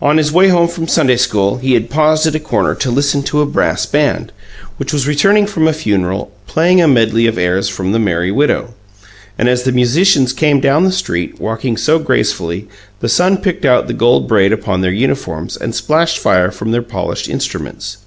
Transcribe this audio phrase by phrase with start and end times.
[0.00, 3.22] On his way home from Sunday school he had paused at a corner to listen
[3.22, 4.32] to a brass band,
[4.76, 8.74] which was returning from a funeral, playing a medley of airs from "The Merry Widow,"
[9.38, 12.66] and as the musicians came down the street, walking so gracefully,
[12.98, 16.82] the sun picked out the gold braid upon their uniforms and splashed fire from their
[16.82, 17.98] polished instruments.